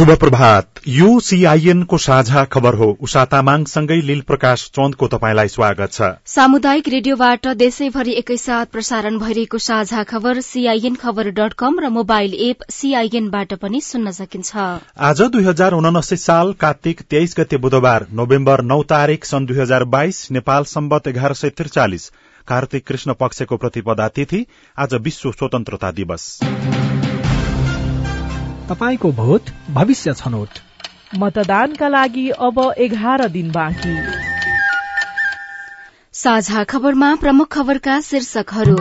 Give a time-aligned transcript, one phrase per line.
[0.00, 5.92] शुभ प्रभात यो सीआईएन को साझा खबर हो। उषा तामाङसँगै लील प्रकाश चन्दको तपाईँलाई स्वागत
[5.92, 12.34] छ। सामुदायिक रेडियोबाट देशैभरि एकैसाथ प्रसारण भइरहेको साझा खबर सीआईएन खबर डट कम र मोबाइल
[12.40, 14.56] एप सीआईएनबाट पनि सुन्न सकिन्छ।
[15.10, 19.84] आज दुई हजार उनासी साल कार्तिक तेइस गते बुधबार नोभेम्बर नौ तारीक सन् दुई हजार
[19.90, 22.10] बाइस नेपाल सम्बत एघार सय त्रिचालिस।
[22.48, 24.46] कार्तिक कृष्ण पक्षको प्रतिपदा तिथि
[24.78, 26.38] आज विश्व स्वतन्त्रता दिवस।
[28.70, 30.58] तपाईँको भोट भविष्य छनौट।
[31.18, 33.96] मतदानका लागि अब एघार दिन बाँकी।
[36.14, 38.76] साझा खबरमा प्रमुख खबरका शीर्षकहरू।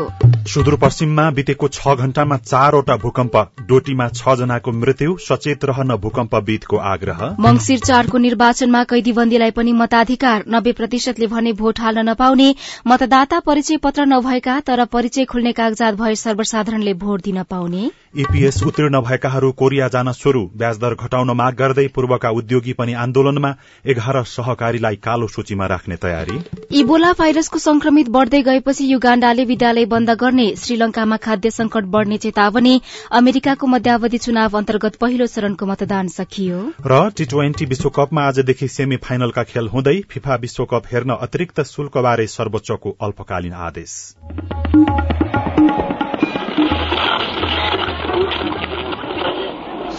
[0.49, 3.35] सुदूरपश्चिममा बितेको छ घण्टामा चारवटा भूकम्प
[3.67, 10.71] डोटीमा छ जनाको मृत्यु सचेत रहन भूकम्पविदको आग्रह। मंगिर चारको निर्वाचनमा कैदीबन्दीलाई पनि मताधिकार नब्बे
[10.71, 12.53] प्रतिशतले भने भोट हाल्न नपाउने
[12.87, 18.99] मतदाता परिचय पत्र नभएका तर परिचय खुल्ने कागजात भए सर्वसाधारणले भोट दिन पाउने। ईपीएस उत्तीर्ण
[19.01, 23.53] भएकाहरू कोरिया जान शुरू ब्याजदर घटाउन माग गर्दै पूर्वका उद्योगी पनि आन्दोलनमा
[23.85, 26.37] एघार सहकारीलाई कालो सूचीमा राख्ने तयारी।
[26.79, 32.81] इबोला भाइरसको संक्रमित बढ़दै गएपछि युगाण्डाले विद्यालय बन्द गर्ने श्रीलंकामा खाद्य संकट बढ़ने चेतावनी
[33.13, 39.43] अमेरिकाको मध्यावधि चुनाव अन्तर्गत पहिलो चरणको मतदान सकियो। र टी ट्वेन्टी विश्वकपमा आजदेखि सेमी फाइनलका
[39.43, 43.95] खेल हुँदै फिफा विश्वकप हेर्न अतिरिक्त शुल्कबारे सर्वोच्चको अल्पकालीन आदेश।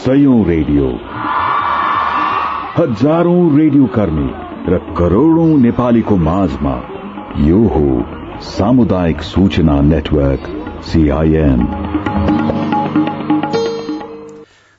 [0.01, 0.87] सयौं रेडियो।
[2.77, 4.29] हजारौं रेडियो कर्मी
[4.73, 6.73] र करोड़ौं नेपालीको माझमा
[7.41, 7.83] यो हो
[8.43, 10.49] सामुदायिक सूचना नेटवर्क
[10.85, 11.67] सीआईएन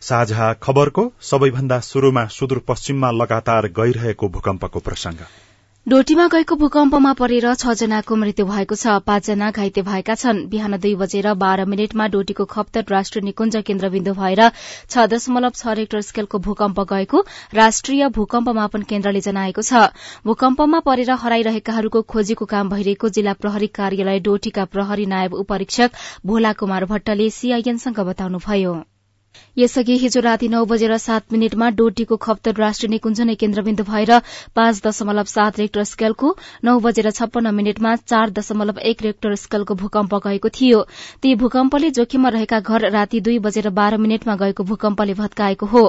[0.01, 5.25] साझा खबरको सबैभन्दा शुरूमा सुदूरपश्चिममा लगातार गइरहेको भूकम्पको प्रसंग
[5.88, 10.94] डोटीमा गएको भूकम्पमा परेर छ जनाको मृत्यु भएको छ। पाँचजना घाइते भएका छन्। बिहान दुई
[10.96, 16.80] बजेर बाह्र मिनटमा डोटीको खप्तर राष्ट्रिय निकुञ्ज केन्द्रबिन्दु भएर छ दशमलव छ रेक्टर स्केलको भूकम्प
[16.94, 19.90] गएको राष्ट्रिय भूकम्प मापन केन्द्रले जनाएको छ।
[20.24, 26.86] भूकम्पमा परेर हराइरहेकाहरूको खोजीको काम भइरहेको जिल्ला प्रहरी कार्यालय डोटीका प्रहरी नायब उपरीक्षक भोला कुमार
[26.94, 28.80] भट्टले सीआईएनसँग बताउनुभयो।
[29.58, 34.12] यसअघि हिजो राति नौ बजेर सात मिनटमा डोटीको खप्तर राष्ट्रिय निकुञ्ज नै केन्द्रबिन्दु भएर
[34.56, 40.16] पाँच दशमलव सात रेक्टर स्केलको नौ बजेर छप्पन्न मिनटमा चार दशमलव एक रेक्टर स्केलको भूकम्प
[40.28, 40.81] गएको थियो।
[41.22, 45.84] ती भूकम्पले जोखिममा रहेका घर राति दुई बजेर बाह्र मिनटमा गएको भूकम्पले भत्काएको हो।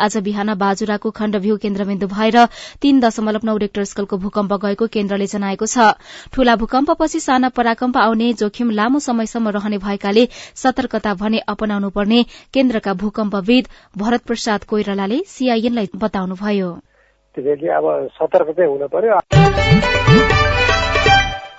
[0.00, 2.44] आज बिहान बाजुराको खण्डभ्यू केन्द्रबिन्दु भएर
[2.82, 5.90] तीन दशमलव नौ रेक्टर स्केलको भूकम्प गएको केन्द्रले जनाएको छ।
[6.32, 12.24] ठूला भूकम्पपछि साना पराकम्प आउने जोखिम लामो समयसम्म रहने भएकाले सतर्कता भने अपनाउनु पर्ने
[12.92, 13.68] भूकम्पविद
[13.98, 16.78] भरत प्रसाद कोइरालाले सीआईएनलाई बताउनुभयो।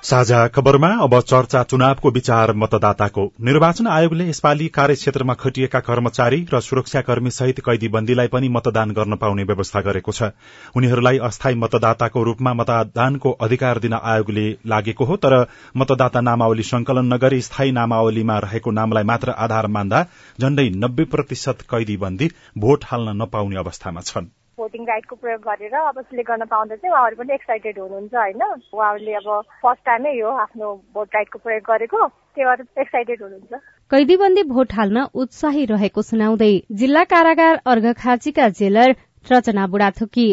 [0.03, 7.31] साझा खबरमा अब चर्चा चुनावको विचार मतदाताको। निर्वाचन आयोगले यसपालि कार्यक्षेत्रमा खटिएका कर्मचारी र सुरक्षाकर्मी
[7.31, 10.31] सहित कैदीबन्दीलाई पनि मतदान गर्न पाउने व्यवस्था गरेको छ।
[10.75, 15.37] उनीहरूलाई अस्थायी मतदाताको रूपमा मतदानको अधिकार दिन आयोगले लागेको हो तर
[15.77, 20.05] मतदाता नामावली संकलन नगरी स्थायी नामावलीमा रहेको नामलाई मात्र आधार मान्दा
[20.39, 26.29] झण्डै नब्बे प्रतिशत कैदीबन्दी भोट हाल्न नपाउने अवस्थामा छन्। भोटिङ राइटको प्रयोग गरेर अब सिलेक्ट
[26.29, 28.43] गर्न पाउँदा चाहिँ उहाँहरू पनि एक्साइटेड हुनुहुन्छ होइन?
[28.73, 29.27] उहाँहरूले अब
[29.63, 33.61] फर्स्ट टाइमै यो आफ्नो भोट राइटको प्रयोग गरेको त्यही भएर एक्साइटेड हुनुहुन्छ।
[33.91, 40.27] कैदीबन्दी भोट हाल्न उत्साही रहेको सुनाउँदै जिल्ला कारागार अर्घखाँचीका जेलर रचना बुढाथुकी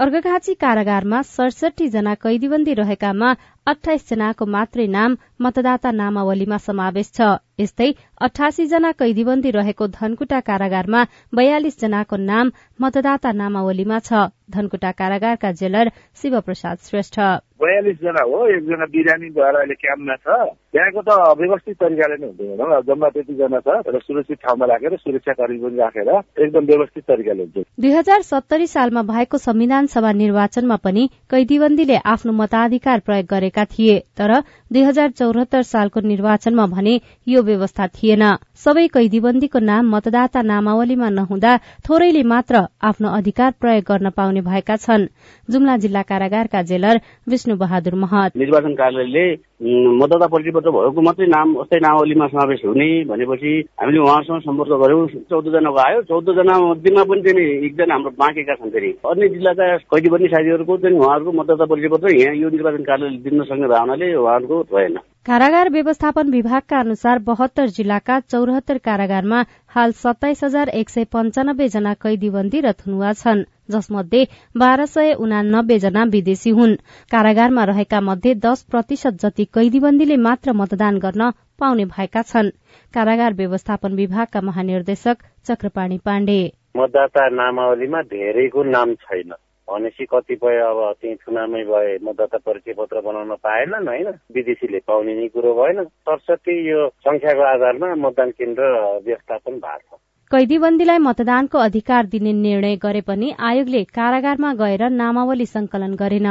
[0.00, 3.32] अर्घखाँची कारागारमा सडसठी जना कैदीबन्दी रहेकामा
[3.66, 7.28] अठाइस जनाको मात्रै नाम मतदाता नामावलीमा समावेश छ।
[7.60, 7.88] यस्तै
[8.24, 11.04] अठासी जना कैदीबन्दी रहेको धनकुटा कारागारमा
[11.36, 14.24] बयालिस जनाको नाम मतदाता नामावलीमा छ।
[14.56, 17.20] धनकुटा कारागारका जेलर शिव प्रसाद श्रेष्ठ।
[17.60, 20.26] बयालिस जना हो। एकजना बिरामी भएर अहिले क्याम्पमा छ।
[20.74, 25.58] त्यहाँको त व्यवस्थित तरिकाले नै हुन्छ भनौँ जम्मा त्यतिजना छ र सुरक्षित ठाउँमा राखेर सुरक्षाकर्मी
[25.58, 31.08] पनि राखेर एकदम व्यवस्थित तरिकाले हुन्छ। दुई हजार सत्तरी सालमा भएको संविधान सभा निर्वाचनमा पनि
[31.30, 34.30] कैदीबन्दीले आफ्नो मताधिकार प्रयोग गरेका थिए तर
[34.70, 36.94] दुई हजार चौरात्तर सालको निर्वाचनमा भने
[37.26, 38.24] यो व्यवस्था थिएन।
[38.64, 45.10] सबै कैदीबन्दीको नाम मतदाता नामावलीमा नहुँदा थोरैले मात्र आफ्नो अधिकार प्रयोग गर्न पाउने भएका छन्।
[45.48, 51.54] जुम्ला जिल्ला कारागारका जेलर विष्णु बहादुर महत। निर्वाचन कार्यालयले मतदाता परिचय पत्र भएको मात्रै नाम
[51.54, 57.04] अस्थायी नामावलीमा समावेश हुने भनेपछि हामीले उहाँसँग सम्पर्क गर्यौँ चौध जनाको आयो। चौध जना मध्येमा
[57.04, 61.88] पनि चाहिँ एकजना हाम्रो बाँकेका छन् फेरि अन्य जिल्लाका कैदीबन्दी साथीहरूको चाहिँ उहाँहरूको मतदाता परिचय
[61.92, 67.66] पत्र यहाँ यो निर्वाचन कार्यालयले दिन नसक्ने हुनाले उहाँहरूको भएन कारागार व्यवस्थापन विभागका अनुसार बहत्तर
[67.68, 74.22] जिल्लाका चौरात्तर कारागारमा हाल सत्ताइस हजार एक सय पञ्चानब्बे जना कैदीबन्दी र थुनुवा छन् जसमध्ये
[74.56, 76.74] बाह्र सय उनानब्बे जना विदेशी हुन्।
[77.12, 81.30] कारागारमा रहेका मध्ये दश प्रतिशत जति कैदीबन्दीले मात्र मतदान गर्न
[81.60, 82.50] पाउने भएका छन्।
[82.94, 86.40] कारागार व्यवस्थापन विभागका महानिर्देशक चक्रपाणी पाण्डे।
[86.76, 89.32] मतदाता नामावलीमा धेरैको नाम छैन।
[89.70, 95.28] भनेपछि कतिपय अब त्यही चुनावमै भए मतदाता परिचय पत्र बनाउन पाएनन् होइन। विदेशीले पाउने नै
[95.28, 98.70] कुरो भएन। सरस्वती यो संख्याको आधारमा मतदान केन्द्र
[99.06, 100.00] व्यवस्थापन भएको छ।
[100.30, 106.28] कैदीबन्दीलाई मतदानको अधिकार दिने निर्णय गरे पनि आयोगले कारागारमा गएर नामावली संकलन गरेन।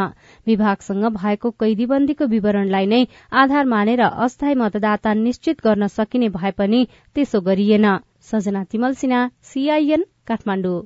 [0.47, 3.01] विभागसँग भएको कैदीबन्दीको विवरणलाई नै
[3.33, 7.89] आधार मानेर अस्थायी मतदाता निश्चित गर्न सकिने भए पनि त्यसो गरिएन।
[8.31, 10.79] सजना तिमल सिन्हा सीआईएन काठमाडौँ।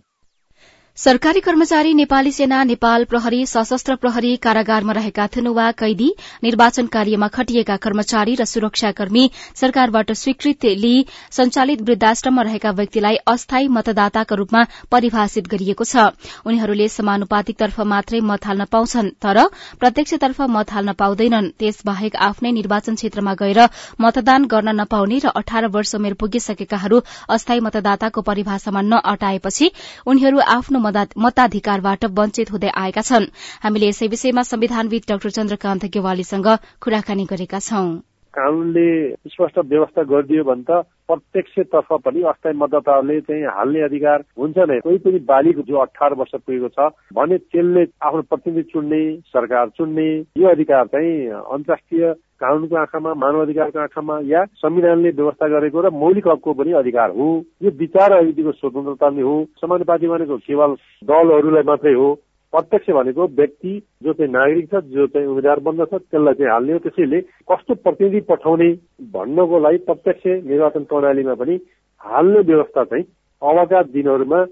[0.98, 6.10] सरकारी कर्मचारी नेपाली सेना नेपाल प्रहरी सशस्त्र प्रहरी कारागारमा रहेका थुनुवा कैदी
[6.44, 9.24] निर्वाचन कार्यमा खटिएका कर्मचारी र सुरक्षाकर्मी
[9.62, 11.06] सरकारबाट स्वीकृति लिई
[11.38, 16.06] संचालित वृद्धाश्रममा रहेका व्यक्तिलाई अस्थायी मतदाताका रूपमा परिभाषित गरिएको छ।
[16.46, 19.42] उनीहरूले समानुपातिकतर्फ मात्रै मत हाल्न पाउँछन् तर
[19.80, 23.64] प्रत्यक्षतर्फ मत हाल्न पाउँदैनन्। त्यसबाहेक आफ्नै निर्वाचन क्षेत्रमा गएर
[24.00, 27.02] मतदान गर्न नपाउने र अठार वर्ष उमेर पुगिसकेकाहरू
[27.32, 29.72] अस्थायी मतदाताको परिभाषामा नअटाएपछि
[30.06, 33.32] उनीहरू आफ्नो मताधिकारबाट वञ्चित हुँदै आएका छन्।
[33.64, 36.48] हामीले यसै विषयमा संविधानविद डाक्टर चन्द्रकान्त गेवालीसँग
[36.82, 37.88] कुराकानी गरेका छौं।
[38.34, 38.90] कानूनले
[39.30, 44.98] स्पष्ट व्यवस्था गरिदियो भने त प्रत्यक्षतर्फ पनि अस्थायी मतदाताहरूले चाहिँ हाल्ने अधिकार हुन्छ नै। कोही
[44.98, 50.08] पनि बालिक जो अठार वर्ष पुगेको छ भने त्यसले आफ्नो प्रतिनिधि चुन्ने सरकार चुन्ने
[50.42, 56.28] यो अधिकार चाहिँ अन्तर्राष्ट्रिय कानूनको आँखामा मानव अधिकारको आँखामा या संविधानले व्यवस्था गरेको र मौलिक
[56.28, 57.28] हकको पनि अधिकार हो।
[57.64, 62.14] यो विचार अभिवृद्धिको स्वतन्त्रता नै हो। समानुपाति भनेको केवल दलहरूलाई मात्रै हो।
[62.54, 63.72] प्रत्यक्ष भनेको व्यक्ति
[64.04, 68.20] जो चाहिँ नागरिक छ जो चाहिँ उम्मेद्वार बन्दछ त्यसलाई चाहिँ हाल्ने हो। त्यसैले कस्तो प्रतिनिधि
[68.30, 68.70] पठाउने
[69.16, 71.56] भन्नको लागि प्रत्यक्ष निर्वाचन प्रणालीमा पनि
[72.02, 73.06] हाल्ने व्यवस्था चाहिँ
[73.42, 74.44] अबका दिनहरूमा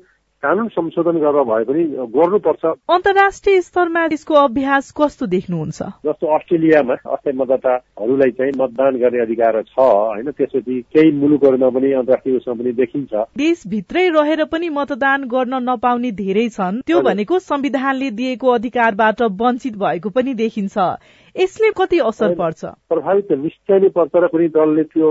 [0.44, 1.84] कानून संशोधन गरेर भए पनि
[2.18, 5.80] गर्नुपर्छ। अन्तर्राष्ट्रिय स्तरमा यसको अभ्यास कस्तो देख्नुहुन्छ?
[6.06, 10.32] जस्तो अस्ट्रेलियामा अस्थायी मतदाताहरूलाई चाहिँ मतदान गर्ने अधिकार छ होइन?
[10.32, 16.50] त्यसपछि केही मुलुकहरूमा पनि अन्तर्राष्ट्रिय उसमा पनि देखिन्छ। देशभित्रै रहेर पनि मतदान गर्न नपाउने धेरै
[16.50, 20.78] छन्। त्यो भनेको संविधानले दिएको अधिकारबाट वञ्चित भएको पनि देखिन्छ।
[21.40, 22.66] यसले कति असर पर्छ?
[22.92, 25.08] प्रभावित निश्चय नै पर्छ र कुनै दलले त्यो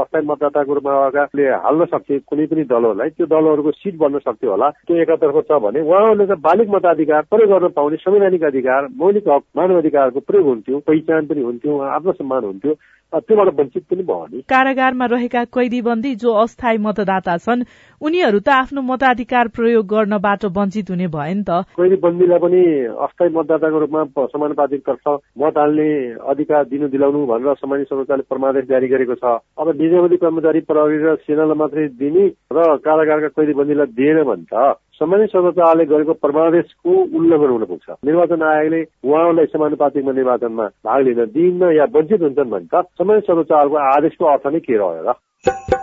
[0.00, 4.70] अस्थायी मतदाताको रूपमा अगाले हाल्न सक्थे कुनै पनि दलहरूलाई त्यो दलहरूको सिट बन्न सक्थ्यो होला।
[4.88, 9.44] त्यो एकातर्फ छ भने उहाँहरूले त बालिक मताधिकार प्रयोग गर्न पाउने संवैधानिक अधिकार मौलिक हक
[9.56, 12.72] मानव अधिकारको प्रयोग हुन्थ्यो पहिचान पनि हुन्थ्यो आत्मसम्मान हुन्थ्यो।
[13.12, 17.64] त्योबाट वञ्चित पनि भयो नि। कारागारमा रहेका कैदीबन्दी जो अस्थायी मतदाता छन्
[18.00, 22.62] उनीहरू त आफ्नो मताधिकार प्रयोग गर्नबाट वञ्चित हुने भए नि त। कैदीबन्दीलाई पनि
[22.96, 25.06] अस्थायी मतदाताको रूपमा समानुपातिकतर्फ
[25.38, 25.88] मत हाल्ने
[26.32, 29.24] अधिकार दिनु दिलाउनु भनेर सामान्य सर्वोच्चले परमादेश जारी गरेको छ।
[29.60, 35.26] अब निजामती कर्मचारी प्रहरी र सेनालाई मात्रै दिने र कारागारका कैदीबन्दीलाई दिएन भने त सामान्य
[35.26, 41.84] सर्वोच्चले गरेको परमादेशको उल्लङ्घन हुन पुग्छ निर्वाचन आयोगले उहाँहरूलाई समानुपातिकमा निर्वाचनमा भाग लिन दिइन्न या
[41.94, 45.81] वञ्चित हुन्छन् भने त सामान्य सर्वोच्चको आदेशको अर्थ नै के रह्यो र?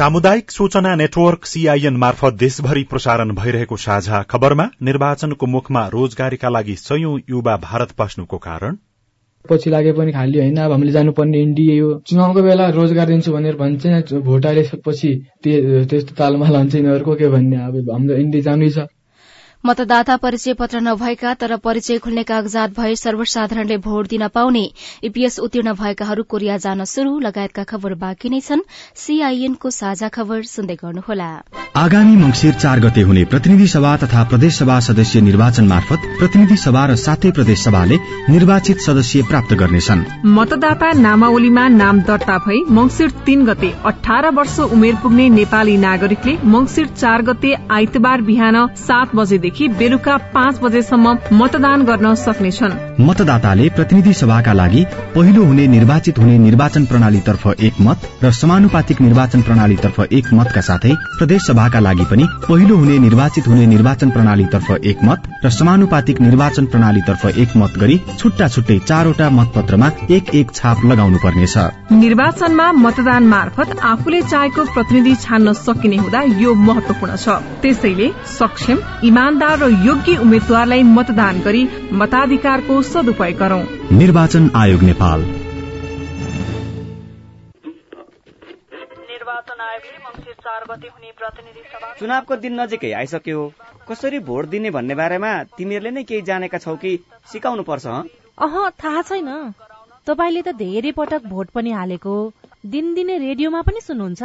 [0.00, 7.18] सामुदायिक सूचना नेटवर्क सीआईएन मार्फत देशभरि प्रसारण भइरहेको साझा खबरमा निर्वाचनको मुखमा रोजगारीका लागि सयौं
[7.30, 8.76] युवा भारत पस्नुको कारण।
[9.44, 13.56] पछि लागे पनि खाली होइन अब हामीले जानुपर्ने इन्डिया हो। चुनावको बेला रोजगार दिन्छु भनेर
[13.60, 15.10] भन्छ भोट हालेपछि
[15.44, 18.88] त्यस्तो तालमाल हुन्छ यिनीहरूको के भन्ने अब हाम्रो इन्डिया जानै छ।
[19.64, 24.62] मतदाता परिचय पत्र नभएका तर परिचय खुल्ने कागजात भए सर्वसाधारणले भोट दिन पाउने।
[25.04, 28.60] ईपीएस उत्तीर्ण भएकाहरू कोरिया जान शुरू लगायतका खबर बाँकी नै छन्।
[28.96, 31.28] सीआईएनको साझा खबर सुन्दै गर्नुहोला।
[31.76, 36.86] आगामी मंगिर चार गते हुने प्रतिनिधि सभा तथा प्रदेश सभा सदस्य निर्वाचन मार्फत प्रतिनिधि सभा
[36.86, 37.96] र सातै प्रदेश सभाले
[38.28, 44.96] निर्वाचित सदस्य प्राप्त गर्नेछन्। मतदाता नामावलीमा नाम दर्ता भई मंगिर तीन गते अठार वर्ष उमेर
[45.02, 51.82] पुग्ने नेपाली नागरिकले मंगिर चार गते आइतबार बिहान सात बजे देखि बेलुका पाँच बजेसम्म मतदान
[51.84, 58.30] गर्न सक्नेछन्। मतदाताले प्रतिनिधि सभाका लागि पहिलो हुने निर्वाचित हुने निर्वाचन प्रणालीतर्फ एक मत र
[58.32, 64.10] समानुपातिक निर्वाचन प्रणालीतर्फ एक मतका साथै प्रदेश सभाका लागि पनि पहिलो हुने निर्वाचित हुने निर्वाचन
[64.10, 70.34] प्रणालीतर्फ एक मत र समानुपातिक निर्वाचन प्रणालीतर्फ एक मत गरी छुट्टा छुट्टै चारवटा मतपत्रमा एक
[70.34, 71.56] एक छाप लगाउनु पर्नेछ
[71.96, 78.78] निर्वाचनमा मतदान मार्फत आफूले चाहेको प्रतिनिधि छान्न सकिने हुँदा यो महत्वपूर्ण छ। त्यसैले सक्षम
[79.40, 83.62] इमान्दार र योग्य उम्मेद्वारलाई मतदान गरी मताधिकारको सदुपयोग गरौं।
[83.96, 85.20] निर्वाचन आयोग नेपाल।
[92.00, 93.40] चुनावको दिन नजिकै आइसक्यो
[93.88, 96.92] कसरी भोट दिने भन्ने बारेमा तिमीहरूले नै केही जानेका छौ कि
[97.32, 99.30] सिकाउनु पर्छ अह थाहा छैन।
[100.06, 102.16] तपाईँले त धेरै पटक भोट पनि हालेको
[102.66, 104.22] दिनदिनै रेडियोमा पनि सुन्नुहुन्छ।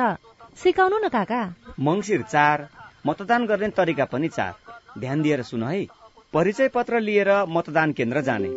[0.63, 1.43] सिकाउनु न काका।
[1.79, 2.67] मङ्सिर चार।
[3.05, 4.53] मतदान गर्ने तरिका पनि चार
[4.99, 5.85] ध्यान दिएर सुन है।
[6.33, 8.49] परिचय पत्र लिएर मतदान केन्द्र जाने।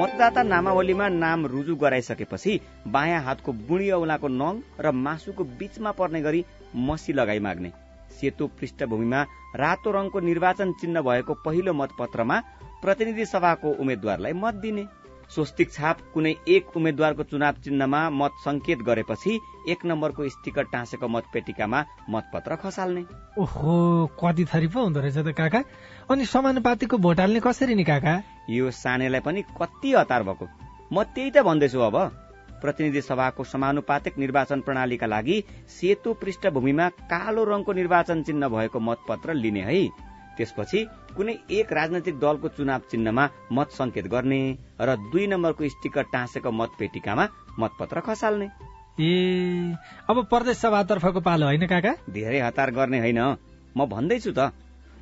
[0.00, 2.58] मतदाता नामावलीमा नाम रुजु गराइसकेपछि
[2.88, 6.44] बायाँ हातको बुढी औलाको नङ र मासुको बीचमा पर्ने गरी
[6.76, 7.72] मसी लगाई माग्ने।
[8.20, 9.22] सेतो पृष्ठभूमिमा
[9.56, 12.40] रातो रङको निर्वाचन चिन्ह भएको पहिलो मतपत्रमा
[12.82, 14.84] प्रतिनिधि सभाको उम्मेद्वारलाई मत दिने।
[15.34, 19.38] स्वस्तिक छाप कुनै एक उम्मेद्वारको चुनाव चिन्हमा मत संकेत गरेपछि
[19.70, 23.04] एक नम्बरको स्टिकर टाँसेको मतपेटिकामा मतपत्र खसाल्ने।
[23.38, 23.74] ओहो
[24.18, 25.62] कति थरी पो हुँदो रहेछ त काका।
[26.10, 28.14] अनि समानुपातिको भोट हाल्ने कसरी नि काका?
[28.50, 30.46] यो सानेलाई पनि कति हतार भएको?
[30.92, 31.96] म त्यही त भन्दैछु अब।
[32.60, 39.62] प्रतिनिधि सभाको समानुपातिक निर्वाचन प्रणालीका लागि सेतो पृष्ठभूमिमा कालो रङको निर्वाचन चिन्ह भएको मतपत्र लिने
[39.62, 39.88] है।
[40.36, 40.84] त्यसपछि
[41.16, 44.40] कुनै एक राजनैतिक दलको चुनाव चिन्हमा मत संकेत गर्ने
[44.80, 47.24] र दुई नम्बरको स्टिकर टाँसेको मतपेटिकामा
[47.58, 48.48] मतपत्र खसाल्ने।
[49.00, 49.10] ए
[50.10, 51.92] अब प्रदेश सभातर्फको पालो होइन काका?
[52.10, 53.20] धेरै हतार गर्ने होइन।
[53.76, 54.52] म भन्दैछु त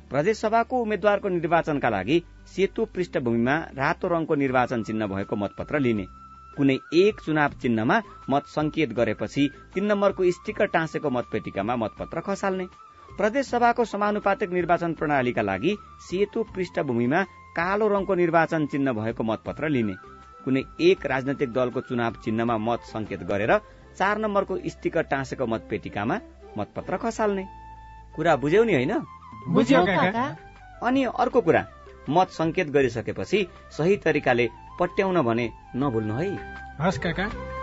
[0.09, 6.05] प्रदेश सभाको उम्मेद्वारको निर्वाचनका लागि सेतो पृष्ठभूमिमा रातो रङको निर्वाचन चिन्ह भएको मतपत्र लिने।
[6.57, 7.97] कुनै एक चुनाव चिन्हमा
[8.29, 12.65] मत संकेत गरेपछि तीन नम्बरको स्टिकर टाँसेको मतपेटिकामा मतपत्र खसाल्ने।
[13.17, 17.23] प्रदेश सभाको समानुपातिक निर्वाचन प्रणालीका लागि सेतो पृष्ठभूमिमा
[17.55, 19.95] कालो रङको निर्वाचन चिन्ह भएको मतपत्र लिने।
[20.45, 23.57] कुनै एक राजनैतिक दलको चुनाव चिन्हमा मत संकेत गरेर
[23.97, 26.19] चार नम्बरको स्टिकर टाँसेको मतपेटिकामा
[26.57, 27.45] मतपत्र खसाल्ने।
[28.15, 28.93] कुरा बुझ्यौ नि होइन?
[30.83, 31.65] अनि अर्को कुरा
[32.09, 33.47] मत संकेत गरिसकेपछि
[33.77, 34.49] सही तरिकाले
[34.79, 36.27] पट्याउन भने नभुल्नु है।
[36.79, 37.58] हस् काका।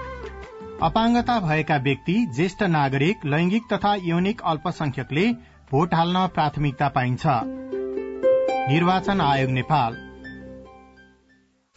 [0.83, 5.25] अपाङ्गता भएका व्यक्ति ज्येष्ठ नागरिक लैंगिक तथा यौनिक अल्पसंख्यकले
[5.71, 7.23] भोट हाल्न प्राथमिकता पाइन्छ।
[8.71, 9.97] निर्वाचन आयोग नेपाल।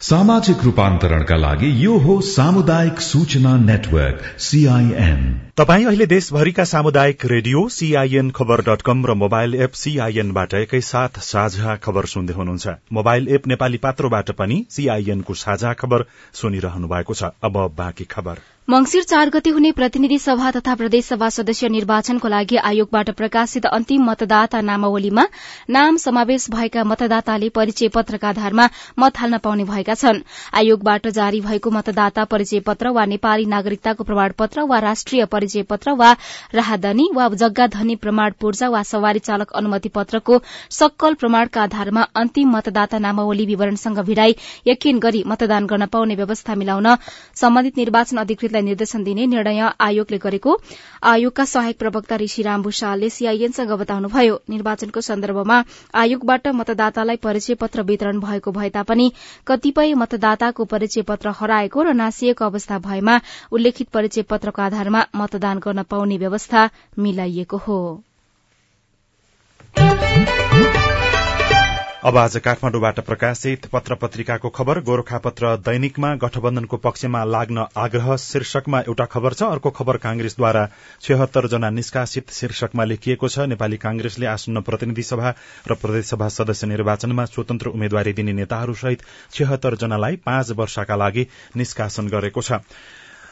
[0.00, 5.24] सामाजिक रूपान्तरणका लागि यो हो सामुदायिक सूचना नेटवर्क सीआईएन
[5.56, 11.76] तपाई अहिले देशभरिका सामुदायिक radio C I N khabar dot com र मोबाइल एप सीआईएनबाट एकैसाथ साझा
[11.76, 17.74] खबर सुन्दै हुनुहुन्छ। मोबाइल एप नेपाली पात्रोबाट पनि सीआईएनको साझा खबर सुनिरहनु भएको छ। अब
[17.76, 18.40] बाँकी खबर।
[18.70, 24.60] मंगिर चार गते हुने प्रतिनिधि सभा तथा प्रदेशसभा सदस्य निर्वाचनको लागि आयोगबाट प्रकाशित अन्तिम मतदाता
[24.66, 25.24] नामावलीमा
[25.76, 28.66] नाम समावेश भएका मतदाताले परिचय पत्रका आधारमा
[29.04, 30.20] मत हाल्न पाउने भएका छन्।
[30.60, 36.12] आयोगबाट जारी भएको मतदाता परिचय पत्र वा नेपाली नागरिकताको प्रमाणपत्र वा राष्ट्रिय परिचय पत्र वा
[36.60, 40.40] राहदानी वा जग्गाधनी प्रमाण पूर्जा वा सवारी चालक अनुमति पत्रको
[40.78, 44.36] सक्कल प्रमाणका आधारमा अन्तिम मतदाता नामावली विवरणसँग भिडाई
[44.68, 46.94] यकिन गरी मतदान गर्न पाउने व्यवस्था मिलाउन
[47.42, 50.56] सम्बन्धित निर्वाचन अधिकृतलाई निर्देशन दिने निर्णय आयोगले गरेको।
[51.04, 55.62] आयोगका सहायक प्रवक्ता ऋषिराम भूषालले सीआईएनसँग बताउनुभयो निर्वाचनको सन्दर्भमा
[55.94, 59.12] आयोगबाट मतदातालाई परिचय पत्र वितरण भएको भए तापनि
[59.46, 63.20] कतिपय मतदाताको परिचय पत्र हराएको र नासिएको अवस्था भएमा
[63.52, 67.80] उल्लेखित परिचय पत्रको आधारमा मतदान गर्न पाउने व्यवस्था मिलाइएको हो।
[72.00, 79.04] अब आज काठमाडौँबाट प्रकाशित पत्र पत्रिकाको खबर गोर्खापत्र दैनिकमा गठबन्धनको पक्षमा लाग्न आग्रह शीर्षकमा एउटा
[79.04, 80.64] खबर छ। अर्को खबर कांग्रेसद्वारा
[81.02, 85.34] छिहत्तर जना निष्कासित शीर्षकमा लेखिएको छ। नेपाली कांग्रेसले आसन्न प्रतिनिधि सभा
[85.68, 91.26] र प्रदेशसभा सदस्य निर्वाचनमा स्वतन्त्र उम्मेद्वारी दिने नेताहरूसहित छिहत्तर जनालाई पाँच वर्षका लागि
[91.56, 92.64] निष्कासन गरेको छ।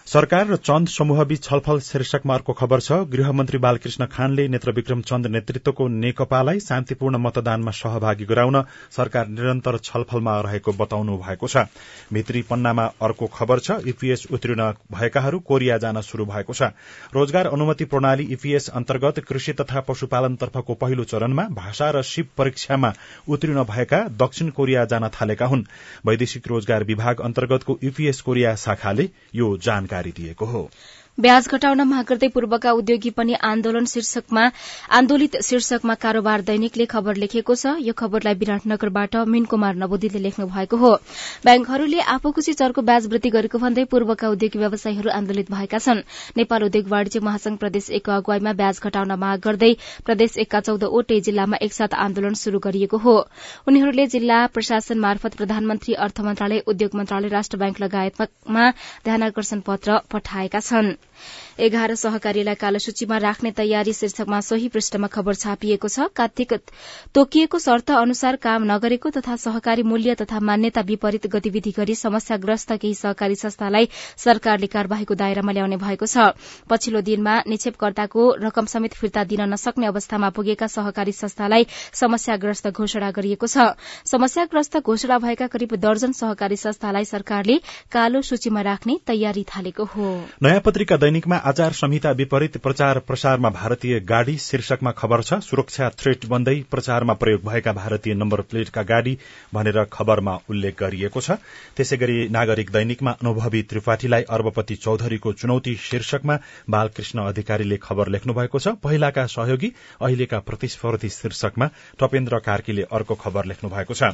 [0.09, 5.89] सरकार र चन्द समूहबीच छलफल शीर्षकमा अर्को खबर छ। गृहमन्त्री बालकृष्ण खानले नेत्रविक्रम चन्द नेतृत्वको
[5.95, 11.65] नेकपालाई शान्तिपूर्ण मतदानमा सहभागी गराउन सरकार निरन्तर छलफलमा रहेको बताउनु भएको छ।
[12.13, 16.71] भित्री पन्नामा अर्को खबर छ। ईपीएस उत्तीर्ण भएकाहरू कोरिया जान शुरू भएको छ।
[17.13, 22.93] रोजगार अनुमति प्रणाली ईपीएस अन्तर्गत कृषि तथा पशुपालनतर्फको पहिलो चरणमा भाषा र सिप परीक्षामा
[23.29, 25.69] उत्तीर्ण भएका दक्षिण कोरिया जान थालेका हुन्।
[26.07, 30.69] वैदेशिक रोजगार विभाग अन्तर्गतको ईपीएस कोरिया शाखाले यो जानकारी जानकारी दिएको हो।
[31.19, 34.43] ब्याज घटाउन माग गर्दै पूर्वका उद्योगी पनि आन्दोलन शीर्षकमा
[34.99, 40.77] आन्दोलित शीर्षकमा कारोबार दैनिकले खबर लेखेको छ। यो खबरलाई विराटनगरबाट मीन कुमार नवोदीले लेख्नु भएको
[40.79, 40.91] हो।
[41.45, 46.05] ब्याङ्कहरूले आफूखुशी चरको ब्याज वृद्धि गरेको भन्दै पूर्वका उद्योगी व्यवसायीहरू आन्दोलित भएका छन्।
[46.39, 49.73] नेपाल उद्योग वाणिज्य महासंघ प्रदेश एकको अगुवाईमा ब्याज घटाउन माग गर्दै
[50.07, 53.17] प्रदेश एकका चौधवटै जिल्लामा एकसाथ आन्दोलन शुरू गरिएको हो।
[53.67, 58.71] उनीहरूले जिल्ला प्रशासन मार्फत प्रधानमन्त्री अर्थ मन्त्रालय उद्योग मन्त्रालय राष्ट्र ब्याङ्क लगायतमा
[59.05, 60.95] ध्यानकर्षण पत्र पठाएका छन्।
[61.59, 66.53] एघार सहकारीलाई कालो सूचीमा राख्ने तयारी शीर्षकमा सोही पृष्ठमा खबर छापिएको छ। कार्तिक
[67.15, 72.95] तोकिएको शर्त अनुसार काम नगरेको तथा सहकारी मूल्य तथा मान्यता विपरीत गतिविधि गरी समस्याग्रस्त केही
[72.95, 76.31] सहकारी संस्थालाई सरकारले कार्यवाहीको दायरामा ल्याउने भएको छ।
[76.71, 83.47] पछिल्लो दिनमा निक्षेपकर्ताको रकम समेत फिर्ता दिन नसक्ने अवस्थामा पुगेका सहकारी संस्थालाई समस्याग्रस्त घोषणा गरिएको
[83.49, 83.75] छ।
[84.07, 87.59] समस्याग्रस्त घोषणा भएका करिब दर्जन सहकारी संस्थालाई सरकारले
[87.93, 90.09] कालो सूचीमा राख्ने तयारी थालेको हो।
[90.43, 96.27] नयाँ पत्रिका दैनिकमा आचार संहिता विपरीत प्रचार प्रसारमा भारतीय गाड़ी शीर्षकमा खबर छ सुरक्षा थ्रेट
[96.29, 99.17] बन्दै प्रचारमा प्रयोग भएका भारतीय नम्बर प्लेटका गाड़ी
[99.55, 101.39] भनेर खबरमा उल्लेख गरिएको छ।
[101.77, 106.37] त्यसै गरी नागरिक दैनिकमा अनुभवी त्रिपाठीलाई अर्बपति चौधरीको चुनौती शीर्षकमा
[106.71, 113.45] बालकृष्ण अधिकारीले खबर लेख्नु भएको छ। पहिलाका सहयोगी अहिलेका प्रतिस्पर्धी शीर्षकमा टपेन्द्र कार्कीले अर्को खबर
[113.47, 114.13] लेख्नु भएको छ।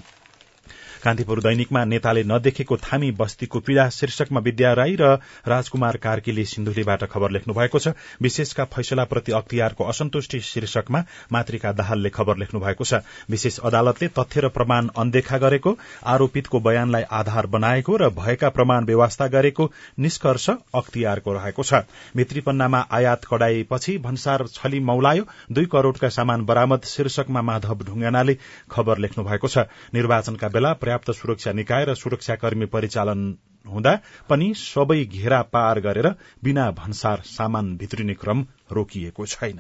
[1.05, 5.09] कान्तिपुर दैनिकमा नेताले नदेखेको थामी बस्तीको पीड़ा शीर्षकमा विद्या राई र
[5.47, 7.93] राजकुमार कार्कीले सिन्धुलीबाट खबर लेख्नु भएको छ।
[8.23, 14.49] विशेषका फैसलाप्रति अख्तियारको असन्तुष्टि शीर्षकमा मातृका दाहालले खबर लेख्नु भएको छ। विशेष अदालतले तथ्य र
[14.49, 21.63] प्रमाण अनदेखा गरेको आरोपितको बयानलाई आधार बनाएको र भएका प्रमाण व्यवस्था गरेको निष्कर्ष अख्तियारको रहेको
[21.63, 21.85] छ।
[22.17, 28.39] भित्रीपन्नामा आयात कडाएपछि भन्सार छली मौलायो दुई करोड़का सामान बरामद शीर्षकमा माधव ढुङ्गानाले
[28.71, 33.21] खबर लेख्नु भएको छ। निर्वाचनका बेला पर्याप्त सुरक्षा निकाय र सुरक्षाकर्मी परिचालन
[33.67, 33.93] हुँदा
[34.29, 36.09] पनि सबै घेरा पार गरेर
[36.45, 39.59] बिना भन्सार सामान भित्रिने क्रम रोकिएको छैन।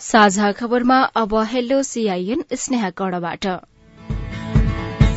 [0.00, 3.46] साझा खबरमा अब hello C I N Sneha कड़बाट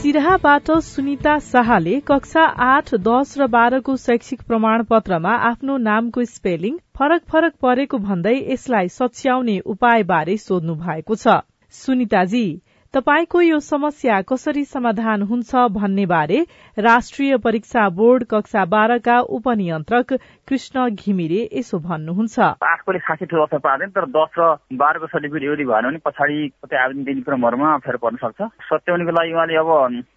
[0.01, 7.21] सिराहाबाट सुनिता शाहले कक्षा आठ दश र बाह्रको शैक्षिक प्रमाण पत्रमा आफ्नो नामको स्पेलिङ फरक
[7.27, 11.41] फरक परेको भन्दै यसलाई सच्याउने उपायबारे सोध्नु भएको छ।
[11.73, 12.45] सुनिताजी
[12.93, 16.39] तपाईँको यो समस्या कसरी समाधान हुन्छ भन्ने बारे
[16.77, 20.13] राष्ट्रिय परीक्षा बोर्ड कक्षा बाह्रका उपनियन्त्रक
[20.49, 24.49] कृष्ण घिमिरे यसो भन्नुहुन्छ। आठकोले खासै ठुलो असर पार्दैन तर दस र
[24.81, 28.41] बाह्रको सर्टिफिकेट एउटी भएन भने पछाडि कतै आवेदन दिने क्रमहरूमा अप्ठ्यारो पर्न सक्छ।
[28.73, 29.69] सत्याउनेको लागि उहाँले अब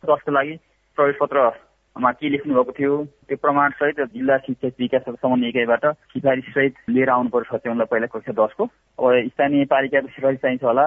[0.08, 0.56] दसको लागि
[0.96, 2.92] प्रवेश पत्रमा के लेख्नु भएको थियो
[3.28, 5.84] त्यो प्रमाण सहित जिल्ला शिक्षा विकास समन्वय इकाइबाट
[6.16, 10.86] सिफारिस सहित लिएर आउनु पर्छ सत्याउनलाई पहिला कक्षा दसको। अब स्थानीय पालिकाको सिफारिस चाहिन्छ होला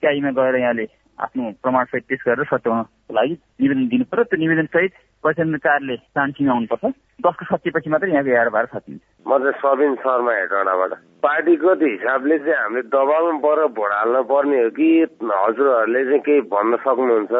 [0.00, 0.86] इकाइमा गएर यहाँले
[1.18, 4.92] आफ्नो प्रमाण सहित पेश गरेर सच्याउनको लागि निवेदन दिनु पर्यो त्यो निवेदन सहित
[5.24, 6.84] प्रशासन कार्यालय चान्सिङ आउनुपर्छ।
[7.24, 10.92] दसको सकिएपछि मात्रै यहाँको एघार बाह्र सकिन्छ। म चाहिँ सबिन शर्मा हेटौँडाबाट
[11.24, 14.88] पार्टीको हिसाबले चाहिँ हामीले दबाउनु पर्यो भोट हाल्नु पर्ने हो कि
[15.26, 17.32] हजुरहरूले चाहिँ केही भन्न सक्नुहुन्छ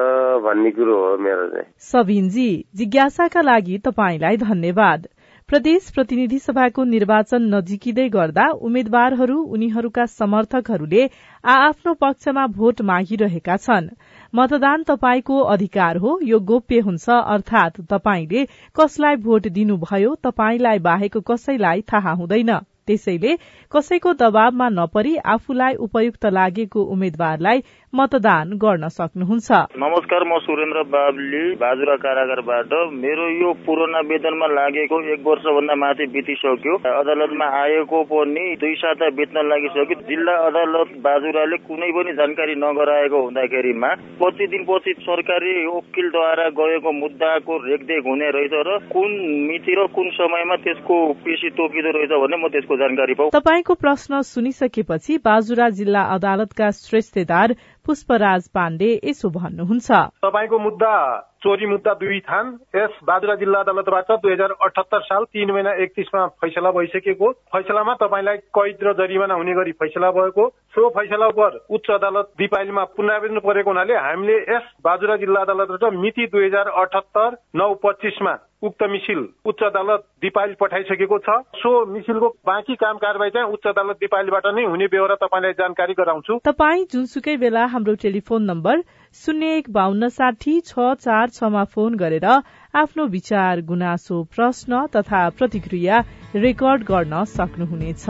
[0.47, 2.49] भन्ने कुरो हो मेरो चाहिँ। सबिनजी
[2.81, 5.07] जिज्ञासाका लागि तपाईँलाई धन्यवाद।
[5.49, 13.89] प्रदेश प्रतिनिधि सभाको निर्वाचन नजिकिँदै गर्दा उम्मेद्वारहरू उनीहरूका समर्थकहरूले आ आफ्नो पक्षमा भोट मागिरहेका छन्।
[14.35, 21.91] मतदान तपाईँको अधिकार हो यो गोप्य हुन्छ अर्थात तपाईँले कसलाई भोट दिनुभयो तपाईँलाई बाहेक कसैलाई
[21.93, 23.39] थाहा हुँदैन। त्यसैले
[23.73, 31.95] कसैको दबावमा नपरी आफूलाई उपयुक्त लागेको उम्मेद्वारलाई मतदान गर्न सक्नुहुन्छ। नमस्कार म सुरेन्द्र बाबली बाजुरा
[31.97, 39.11] कारागारबाट। मेरो यो पुराना वेतनमा लागेको एक वर्षभन्दा माथि बितिसक्यो। अदालतमा आएको पनि दुई साता
[39.17, 46.93] बित्न लागिसक्यो। जिल्ला अदालत बाजुराले कुनै पनि जानकारी नगराएको हुँदाखेरिमा पच्चिस दिनपछि सरकारी वकिलद्वारा गएको
[46.93, 49.11] मुद्दाको रेखदेख हुने रहेछ र कुन
[49.47, 54.21] मिति र कुन समयमा त्यसको पेशी तोकिँदो रहेछ भने म त्यसको जानकारी पाऊ तपाईँको प्रश्न
[54.27, 59.91] सुनिसकेपछि बाजुरा जिल्ला अदालतका श्रेष्ठदार पुष्पराज पाण्डे यसो भन्नुहुन्छ।
[60.23, 60.95] तपाईँको मुद्दा
[61.47, 66.27] चोरी मुद्दा दुई थान। यस बाजुरा जिल्ला अदालतबाट दुई हजार अठहत्तर साल तीन महिना एकतिसमा
[66.43, 71.91] फैसला भइसकेको। फैसलामा तपाईँलाई कैद र जरिमाना हुने गरी फैसला भएको। सो फैसला उप उच्च
[71.93, 77.73] अदालत दिपाइलीमा पुनरावेदन परेको हुनाले हामीले यस बाजुरा जिल्ला अदालतबाट मिति दुई हजार अठहत्तर नौ
[77.85, 83.67] पच्चिसमा उक्त मिसिल उच्च अदालत दिपाइल पठाइसकेको छ। सो मिसिलको बाँकी काम कारवाही चाहिँ उच्च
[83.69, 88.83] अदालत दिपाइलबाट नै हुने बेहोरा तपाईँलाई जानकारी गराउँछु। तपाईँ जुनसुकै बेला हाम्रो टेलिफोन नम्बर
[89.25, 92.27] शून्य एक बान्न साठी छ चार छमा फोन गरेर
[92.75, 96.01] आफ्नो विचार गुनासो प्रश्न तथा प्रतिक्रिया
[96.35, 98.05] रेकर्ड गर्न सक्नुहुनेछ।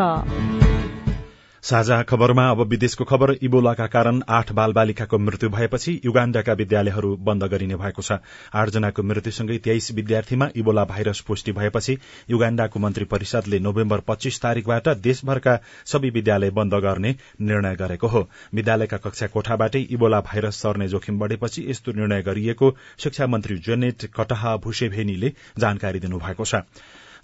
[1.66, 7.44] साझा खबरमा अब विदेशको खबर इबोलाका कारण आठ बाल बालिकाको मृत्यु भएपछि युगाण्डाका विद्यालयहरू बन्द
[7.44, 8.18] गरिने भएको छ।
[8.54, 11.96] आठजनाको मृत्युसँगै तेइस विद्यार्थीमा इबोला भाइरस पुष्टि भएपछि
[12.30, 18.22] युगाण्डाको मन्त्री परिषदले नोभेम्बर पच्चीस तारीकबाट देशभरका सबै विद्यालय बन्द गर्ने निर्णय गरेको हो।
[18.54, 24.56] विद्यालयका कक्षा कोठाबाटै इबोला भाइरस सर्ने जोखिम बढ़ेपछि यस्तो निर्णय गरिएको शिक्षा मन्त्री जेनेट कटहा
[24.62, 26.62] भुसेभेनीले जानकारी दिनुभएको छ।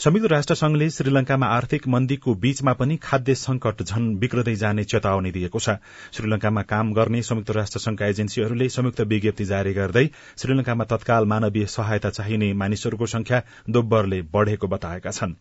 [0.03, 5.59] संयुक्त राष्ट्र संघले श्रीलंकामा आर्थिक मन्दीको बीचमा पनि खाद्य संकट झन बिग्रदै जाने चेतावनी दिएको
[5.59, 5.77] छ।
[6.17, 10.05] श्रीलंकामा काम गर्ने संयुक्त राष्ट्र संघका एजेन्सीहरूले संयुक्त विज्ञप्ति जारी गर्दै
[10.43, 15.39] श्रीलंकामा तत्काल मानवीय सहायता चाहिने मानिसहरूको संख्या दोब्बरले बढ़ेको बताएका छन्।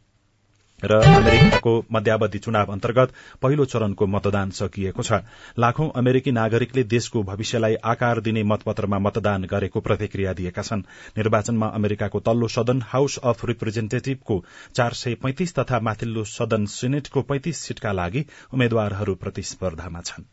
[0.83, 3.09] र अमेरिकाको मध्यावधि चुनाव अन्तर्गत
[3.41, 5.11] पहिलो चरणको मतदान सकिएको छ।
[5.59, 10.81] लाखौं अमेरिकी नागरिकले देशको भविष्यलाई आकार दिने मतपत्रमा मतदान गरेको प्रतिक्रिया दिएका छन्।
[11.17, 14.43] निर्वाचनमा अमेरिकाको तल्लो सदन हाउस अफ रिप्रेजेन्टेटिभको
[14.75, 20.23] चार सय पैंतिस तथा माथिल्लो सदन सिनेटको पैंतिस सीटका लागि उम्मेद्वारहरू प्रतिस्पर्धामा छन्।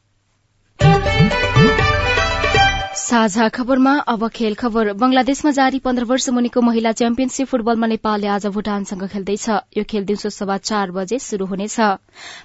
[2.88, 8.46] साझा खबरमा अब खेल खबर। बंगलादेशमा जारी पन्ध्र वर्ष मुनिको महिला च्याम्पियनशीप फुटबलमा नेपालले आज
[8.48, 11.77] भूटानसँग खेल्दैछ। यो खेल दिउँसो सभा चार बजे शुरू हुनेछ।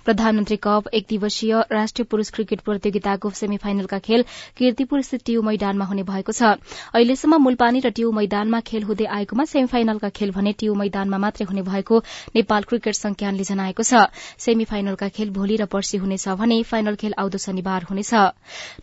[0.06, 4.26] प्रधानमन्त्री कप एक दिवसीय राष्ट्रिय पुरूष क्रिकेट प्रतियोगिताको सेमी फाइनलका खेल
[4.58, 6.44] किर्तिपुर स्थित टियु मैदानमा हुने भएको छ।
[6.92, 11.48] अहिलेसम्म मूलपानी र टियु मैदानमा खेल हुँदै आएकोमा सेमी फाइनलका खेल भने टियु मैदानमा मात्रै
[11.48, 12.04] हुने भएको
[12.36, 17.14] नेपाल क्रिकेट संज्ञानले जनाएको छ। सेमी फाइनलका खेल भोलि र पर्सि हुनेछ भने फाइनल खेल
[17.18, 18.14] आउँदो शनिबार हुनेछ।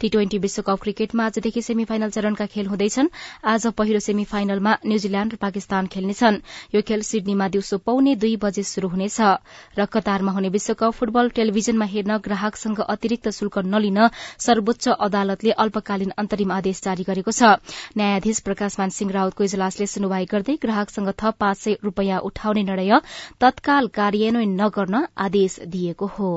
[0.00, 3.10] टी ट्वेन्टी विश्वकप क्रिकेटमा सेमी फाइनल चरणका खेल हुँदैछन्।
[3.44, 6.38] आज पहिलो सेमी फाइनलमा न्यूजील्याण्ड र पाकिस्तान खेल्नेछन्।
[6.70, 9.18] यो खेल सिडनीमा दिउँसो पौने दुई बजे शुरू हुनेछ।
[9.74, 14.08] र कतारमा हुने विश्वकप फुटबल टेलिभिजनमा हेर्न ग्राहकसँग अतिरिक्त शुल्क नलिन
[14.38, 17.58] सर्वोच्च अदालतले अल्पकालीन अन्तरिम आदेश जारी गरेको छ।
[17.96, 23.00] न्यायाधीश प्रकाशमान सिंह रावतको इजलासले सुनवाई गर्दै ग्राहकसँग थप पाँच सय रूपियाँ उठाउने निर्णय
[23.40, 26.30] तत्काल कार्यान्वयन नगर्न आदेश दिएको हो।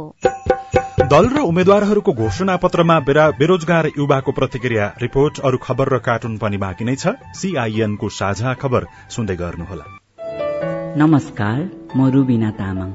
[1.04, 6.86] दल र उम्मेद्वारहरूको घोषणा पत्रमा बेरोजगार युवाको प्रतिक्रिया रिपोर्ट अरू खबर र कार्टुन पनि बाँकी
[6.86, 9.86] नै छ। सीआईएनको साझा खबर सुन्दै गर्नुहोला।
[10.98, 11.60] नमस्कार
[11.98, 12.92] म रुबिना तामाङ।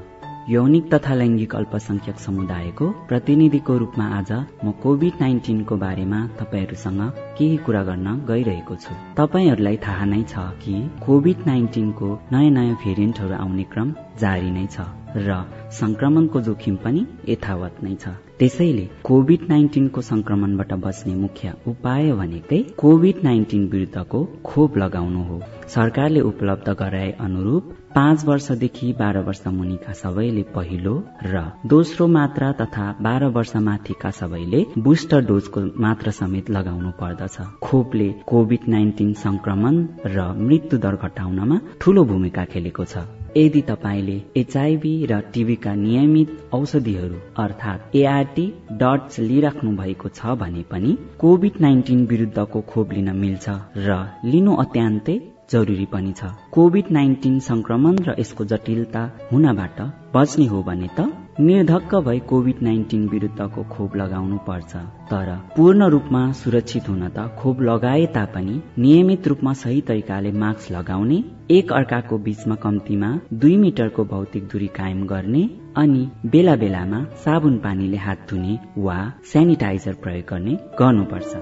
[0.49, 4.33] यौनिक तथा लैङ्गिक अल्पसंख्यक समुदायको प्रतिनिधिको रूपमा आज
[4.65, 7.01] म कोविड नाइन्टिनको बारेमा तपाईँहरूसँग
[7.39, 10.75] केही कुरा गर्न गइरहेको छु। तपाईँहरूलाई थाहा नै छ कि
[11.07, 13.89] कोविड नाइन्टिनको नयाँ नयाँ भेरिएन्टहरू आउने क्रम
[14.21, 14.87] जारी नै छ
[15.27, 15.37] र
[15.73, 23.17] संक्रमणको जोखिम पनि यथावत नै छ। त्यसैले कोविड नाइन्टिनको संक्रमणबाट बच्ने मुख्य उपाय भनेकै कोविड
[23.25, 25.41] नाइन्टिन विरुद्धको खोप लगाउनु हो।
[25.75, 32.87] सरकारले उपलब्ध गराए अनुरूप पाँच वर्षदेखि बाह्र वर्ष मुनिका सबैले पहिलो र दोस्रो मात्रा तथा
[33.03, 40.33] बाह्र वर्ष माथिका सबैले बुस्टर डोजको मात्रा समेत लगाउनु पर्दछ। खोपले कोविड नाइन्टिन संक्रमण र
[40.39, 47.97] मृत्यु दर घटाउनमा ठूलो भूमिका खेलेको छ। यदि तपाईँले एचआईभी र टीबीका नियमित औषधिहरू अर्थात
[47.97, 54.55] एआरटी डट्स लिइराख्नु भएको छ भने पनि कोविड नाइन्टिन विरुद्धको खोप लिन मिल्छ र लिनु
[54.57, 55.21] अत्यन्तै
[55.53, 59.81] जरुरी पनि छ। कोविड नाइन्टिन संक्रमण र यसको जटिलता हुनबाट
[60.15, 61.09] बच्ने हो भने त
[61.41, 64.77] निर्धक्क भई कोविड नाइन्टिन विरुद्धको खोप लगाउनु पर्छ।
[65.11, 71.23] तर पूर्ण रूपमा सुरक्षित हुन त खोप लगाए तापनि नियमित रूपमा सही तरिकाले मास्क लगाउने
[71.51, 75.43] एक अर्काको बीचमा कम्तीमा दुई मिटरको भौतिक दूरी कायम गर्ने
[75.77, 78.99] अनि बेला बेलामा साबुन पानीले हात धुने वा
[79.33, 81.33] सेनिटाइजर प्रयोग गर्ने गर्नुपर्छ।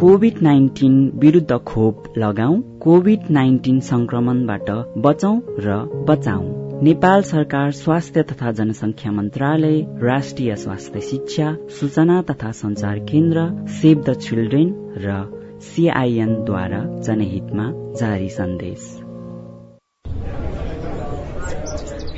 [0.00, 8.50] कोविड नाइन्टिन विरुद्ध खोप लगाऊ कोविड नाइन्टिन संक्रमणबाट बचौं र बचाऊ। नेपाल सरकार स्वास्थ्य तथा
[8.52, 15.16] जनसंख्या मन्त्रालय राष्ट्रिय स्वास्थ्य शिक्षा सूचना तथा संचार केन्द्र सेभ द चिल्ड्रेन र
[15.62, 17.66] सीआईएनद्वारा जनहितमा
[17.98, 18.86] जारी सन्देश।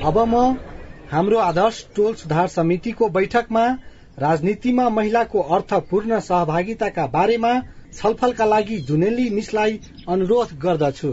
[0.05, 0.45] अब म
[1.13, 3.67] हाम्रो आदर्श टोल सुधार समितिको बैठकमा
[4.19, 7.59] राजनीतिमा महिलाको अर्थपूर्ण सहभागिताका बारेमा
[7.97, 11.13] छलफलका लागि जुनेली मिसलाई अनुरोध गर्दछु।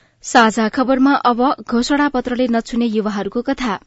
[0.23, 3.77] साझा खबरमा अब घोषणा पत्रले नछुने युवाहरूको कथा।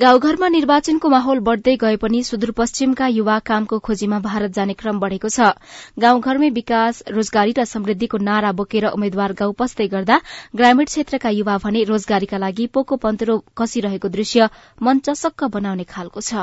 [0.00, 5.54] गाउँघरमा निर्वाचनको माहौल बढ़दै गए पनि सुदूरपश्चिमका युवा कामको खोजीमा भारत जाने क्रम बढ़ेको छ।
[5.98, 10.20] गाउँघरमै विकास रोजगारी र समृद्धिको नारा बोकेर उम्मेद्वार गाउँ पस्दै गर्दा
[10.56, 14.48] ग्रामीण क्षेत्रका युवा भने रोजगारीका लागि पोको पन्तरो कसिरहेको दृश्य
[14.82, 16.34] मन चसक्क बनाउने खालको छ।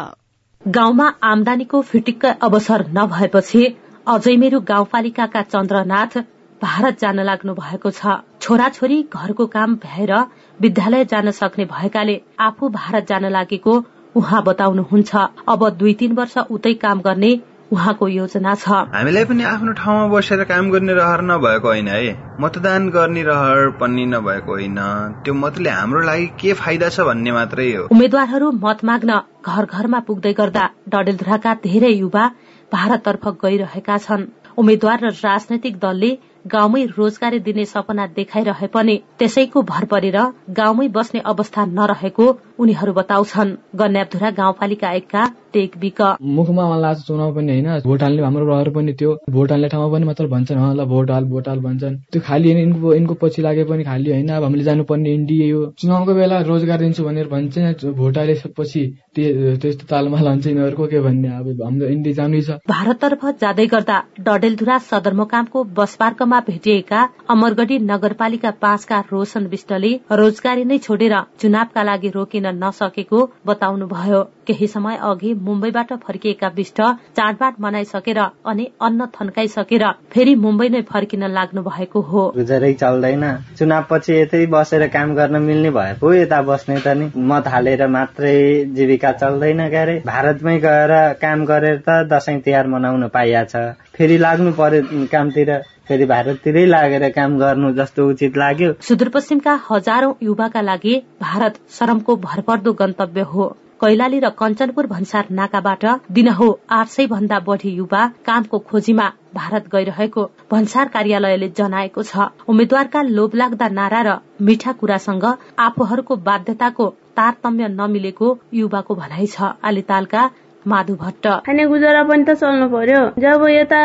[0.64, 3.64] गाउँमा आमदानीको फिटिक्क अवसर नभएपछि
[4.08, 6.18] अझै मेरो गाउँपालिकाका चन्द्रनाथ
[6.64, 10.14] भारत जान लाग्नु भएको छ। छोराछोरी घरको काम भएर
[10.60, 13.74] विद्यालय जान सक्ने भएकाले आफू भारत जान लागेको
[14.16, 15.16] उहाँ बताउनुहुन्छ।
[15.50, 17.32] अब दुई तीन वर्ष उतै काम गर्ने
[17.72, 22.90] उहाँको योजना छ। हामीलाई पनि आफ्नो ठाउँमा बसेर काम गर्ने रहर नभएको होइन है। मतदान
[22.90, 24.80] गर्ने रहर पनि नभएको होइन।
[25.24, 30.00] त्यो मतले हाम्रो लागि के फाइदा छ भन्ने मात्रै हो। उम्मेद्वारहरू मत माग्न घर घरमा
[30.08, 32.24] पुग्दै गर्दा डडेलधुराका धेरै युवा
[32.72, 36.12] भारततर्फ गइरहेका छन्। उम्मेद्वार र राजनैतिक दलले
[36.46, 40.18] गाउँमै रोजगारी दिने सपना देखाइरहे पनि त्यसैको भर परेर
[40.54, 42.26] गाउँमै बस्ने अवस्था नरहेको
[42.60, 46.02] उनीहरू बताउँछन्। गन्यापधुरा गाउँपालिका एकका टेक बिक।
[46.38, 50.06] मुखमा मलाई चुनाव पनि होइन। भोट हाल्ने हाम्रो रहर पनि त्यो भोट हाल्ने ठाउँमा पनि
[50.06, 53.84] मात्र भन्छन्। ल भोट हाल भोट हाल भन्छन्। त्यो खालि यिनको यिनको पछि लागे पनि
[53.84, 58.84] खालि होइन। अब हामीले जानुपर्ने इन्डिया हो। चुनावको बेला रोजगार दिन्छु भनेर भन्छ। भोट हालिसकेपछि
[59.16, 61.30] त्यस्तो तालमाल हुन्छ यिनीहरूको। के भन्ने?
[61.30, 68.52] अब हाम्रो इन्डिया जानु छ। भारततर्फ जाँदै गर्दा डडेलधुरा सदरमुकामको बस पार्कमा भेटिएका अमरगढी नगरपालिका
[68.62, 75.94] पाँचका रोशन विष्टले रोजगारी नै छोडेर चुनावका लागि रोकिन नसकेको बताउनुभयो। केही समय अघि मुम्बईबाट
[76.04, 76.82] फर्किएका विष्ट
[77.18, 83.24] चाडबाड मनाइसकेर अनि अन्न थन्काइसकेर फेरि मुम्बई नै फर्किन लाग्नु भएको हो। गुजरै चल्दैन।
[83.58, 87.88] चुनाव पछि यतै बसेर काम गर्न मिल्ने भए पो यता बस्ने त नि। मत हालेर
[87.88, 88.36] मात्रै
[88.76, 93.56] जीविका चल्दैन क्यारे। भारतमै गएर काम गरेर त दसैँ तिहार मनाउन पाइया छ।
[93.96, 95.50] फेरि लाग्नु पर्यो कामतिर
[95.88, 102.74] फेरि भारततिरै लागेर काम गर्नु जस्तो उचित लाग्यो। सुदूरपश्चिमका हजारौं युवाका लागि भारत श्रमको भरपर्दो
[102.74, 103.46] गन्तव्य हो।
[103.82, 110.24] कैलाली र कञ्चनपुर भन्सार नाकाबाट दिनहो आठ सय भन्दा बढ़ी युवा कामको खोजीमा भारत गइरहेको
[110.52, 115.26] भन्सार कार्यालयले जनाएको छ। उम्मेद्वारका लोभलाग्दा नारा र मिठा कुरासँग
[115.60, 120.22] आफूहरूको बाध्यताको तारतम्य नमिलेको युवाको भनाइ छ। आलितालका
[120.68, 123.80] माधु भट्ट। खाने गुजारा पनि त चल्नु पर्यो। जब यता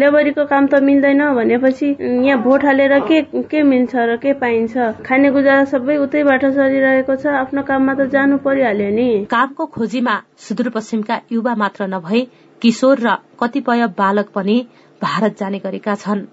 [0.00, 4.74] लेबरीको काम त मिल्दैन भनेपछि यहाँ भोट हालेर के के मिल्छ र के पाइन्छ?
[5.06, 11.20] खाने गुजारा सबै उतैबाट चलिरहेको छ। आफ्नो काममा त जानु परिहाल्यो नि। कामको खोजीमा सुदूरपश्चिमका
[11.32, 12.20] युवा मात्र नभई
[12.62, 14.56] किशोर र कतिपय बालक पनि
[15.02, 16.26] भारत जाने गरेका छन्।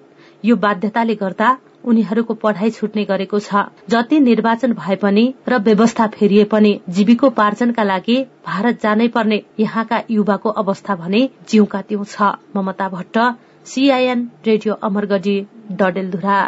[0.44, 1.50] यो बाध्यताले गर्दा
[1.88, 8.18] उनीहरूको पढ़ाई छुट्ने गरेको छ। जति निर्वाचन भए पनि र व्यवस्था फेरिए पनि जीविकोपार्जनका लागि
[8.46, 13.18] भारत जानै पर्ने यहाँका युवाको अवस्था भने जिउका त्यौ छ। Mamata Bhatt
[13.66, 15.38] C I N radio Amargadhi
[15.74, 16.40] Dadeldhura.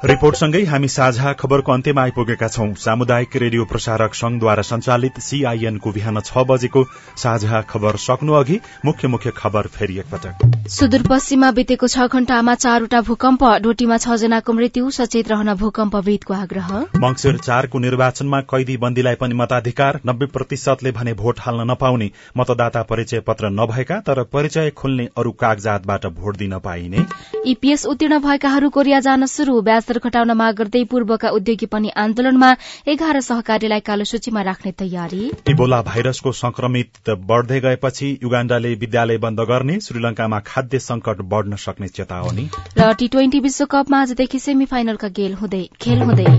[0.00, 6.44] रिपोर्टसँगै हामी साझा खबरको अन्त्यमा आइपुगेका छौं। सामुदायिक रेडियो प्रसारक संघद्वारा संचालित सीआईएनको बिहान छ
[6.48, 6.84] बजेको
[7.16, 13.44] साझा खबर सक्नु अघि मुख्य मुख्य खबर फेरि एकपटक। सुदूरपश्चिममा बितेको छ घण्टामा चारवटा भूकम्प
[13.60, 20.00] डोटीमा छ जनाको मृत्यु सचेत रहन भूकम्पविदको आग्रह। मंगिर चारको निर्वाचनमा कैदी बन्दीलाई पनि मताधिकार
[20.06, 26.06] नब्बे प्रतिशतले भने भोट हाल्न नपाउने मतदाता परिचय पत्र नभएका तर परिचय खुल्ने अरू कागजातबाट
[26.16, 27.06] भोट दिन पाइने।
[27.46, 32.50] ईपीएस उत्तीर्ण भएकाहरू कोरिया जान शुरू ब्याज दर घटाउन माग गर्दै पूर्वका उद्योगी पनि आन्दोलनमा
[32.88, 39.80] एघार सहकारीलाई कालो सूचीमा राख्ने तयारी। इबोला भाइरसको संक्रमित बढ़दै गएपछि युगाण्डाले विद्यालय बन्द गर्ने
[39.80, 42.48] श्रीलंकामा खाद्य संकट बढ़न सक्ने चेतावनी।
[42.78, 46.30] र टी ट्वेन्टी विश्वकपमा आजदेखि सेमी फाइनलका खेल हुँदै।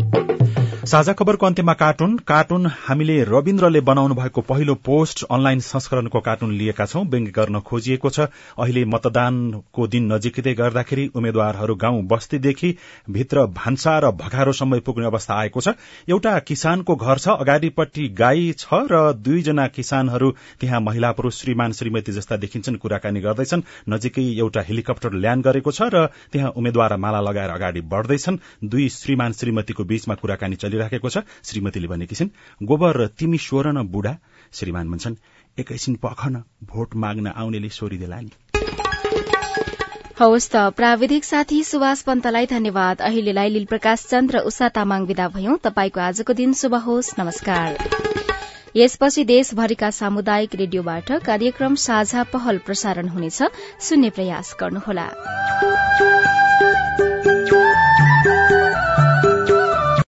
[0.81, 6.85] साझा खबरको अन्त्यमा कार्टुन। कार्टुन हामीले रविन्द्रले बनाउनु भएको पहिलो पोस्ट अनलाइन संस्करणको कार्टुन लिएका
[6.85, 8.25] छौं। व्यङ्ग्य गर्न खोजिएको छ।
[8.57, 12.73] अहिले मतदानको दिन नजिकै गर्दाखेरि उम्मेद्वारहरू गाउँ बस्तीदेखि
[13.09, 15.75] भित्र भान्सा र भगारोसम्म पुग्ने अवस्था आएको छ।
[16.09, 22.11] एउटा किसानको घर छ अगाडिपट्टि गाई छ र दुईजना किसानहरू त्यहाँ महिला पुरूष श्रीमान श्रीमती
[22.11, 27.49] जस्ता देखिन्छन् कुराकानी गर्दैछन्। नजिकै एउटा हेलिकप्टर ल्याण्ड गरेको छ र त्यहाँ उम्मेद्वार माला लगाएर
[27.51, 32.29] अगाडि बढ़दैछन्। दुई श्रीमान श्रीमतीको बीचमा कुराकानी चलिराखेको छ। श्रीमतीले भनेकी छिन्
[32.63, 34.17] गोबर तिमी स्वर न बुढा।
[34.53, 35.15] श्रीमान भन्छन्
[35.59, 38.31] एकैछिन पखन भोट माग्न आउनेले सोरिदेला नि।
[40.19, 45.57] हवस् त प्राविधिक साथी सुभाष पन्तलाई धन्यवाद। अहिलेलाई लील प्रकाश चन्द्र उषा तामाङ विदा भयौं।
[45.57, 47.77] तपाईँको आजको दिन शुभ होस्। नमस्कार।
[48.75, 53.43] यसपछि देशभरिका सामुदायिक रेडियोबाट कार्यक्रम साझा पहल प्रसारण हुनेछ।
[53.79, 55.07] सुन्ने प्रयास गर्नुहोला।